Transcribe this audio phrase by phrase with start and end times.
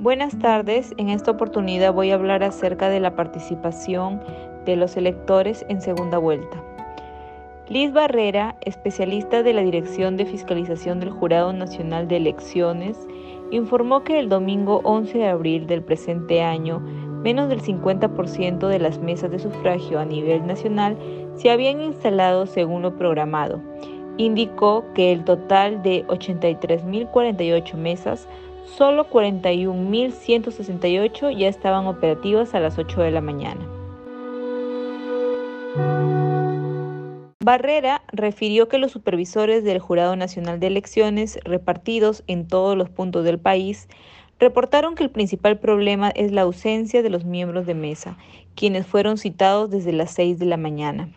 [0.00, 4.20] Buenas tardes, en esta oportunidad voy a hablar acerca de la participación
[4.64, 6.62] de los electores en segunda vuelta.
[7.68, 12.96] Liz Barrera, especialista de la Dirección de Fiscalización del Jurado Nacional de Elecciones,
[13.50, 19.00] informó que el domingo 11 de abril del presente año, menos del 50% de las
[19.00, 20.96] mesas de sufragio a nivel nacional
[21.34, 23.60] se habían instalado según lo programado.
[24.16, 28.28] Indicó que el total de 83.048 mesas
[28.76, 33.66] solo 41.168 ya estaban operativas a las 8 de la mañana.
[37.40, 43.24] Barrera refirió que los supervisores del Jurado Nacional de Elecciones, repartidos en todos los puntos
[43.24, 43.88] del país,
[44.38, 48.18] reportaron que el principal problema es la ausencia de los miembros de mesa,
[48.54, 51.08] quienes fueron citados desde las 6 de la mañana.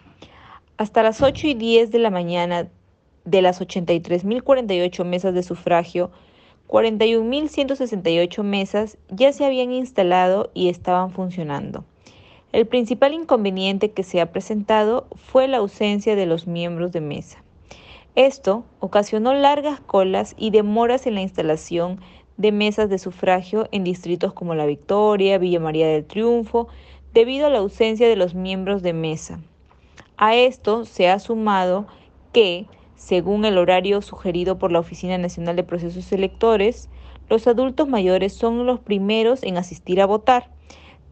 [0.77, 2.69] Hasta las 8 y 10 de la mañana
[3.25, 6.11] de las 83.048 mesas de sufragio,
[6.71, 11.83] 41.168 mesas ya se habían instalado y estaban funcionando.
[12.53, 17.43] El principal inconveniente que se ha presentado fue la ausencia de los miembros de mesa.
[18.15, 21.99] Esto ocasionó largas colas y demoras en la instalación
[22.37, 26.69] de mesas de sufragio en distritos como La Victoria, Villa María del Triunfo,
[27.13, 29.41] debido a la ausencia de los miembros de mesa.
[30.15, 31.85] A esto se ha sumado
[32.31, 32.65] que
[33.01, 36.87] según el horario sugerido por la Oficina Nacional de Procesos Electores,
[37.29, 40.51] los adultos mayores son los primeros en asistir a votar,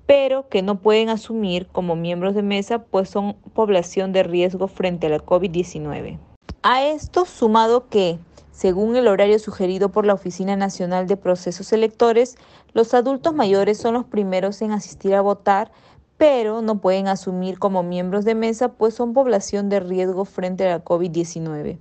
[0.05, 5.07] pero que no pueden asumir como miembros de mesa pues son población de riesgo frente
[5.07, 6.19] a la COVID-19.
[6.61, 8.19] A esto sumado que,
[8.51, 12.37] según el horario sugerido por la Oficina Nacional de Procesos Electores,
[12.73, 15.71] los adultos mayores son los primeros en asistir a votar,
[16.19, 20.77] pero no pueden asumir como miembros de mesa, pues son población de riesgo frente a
[20.77, 21.79] la COVID-19.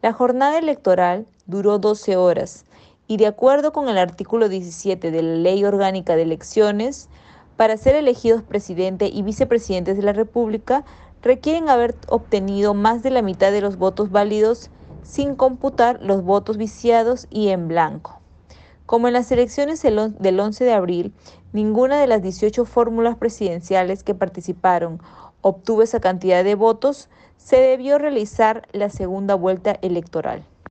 [0.00, 2.66] La jornada electoral duró 12 horas
[3.08, 7.08] y de acuerdo con el artículo 17 de la Ley Orgánica de Elecciones,
[7.56, 10.84] para ser elegidos presidente y vicepresidentes de la República,
[11.20, 14.70] requieren haber obtenido más de la mitad de los votos válidos
[15.02, 18.20] sin computar los votos viciados y en blanco.
[18.86, 21.12] Como en las elecciones del 11 de abril,
[21.54, 25.00] ninguna de las 18 fórmulas presidenciales que participaron
[25.40, 30.44] obtuvo esa cantidad de votos, se debió realizar la segunda vuelta electoral.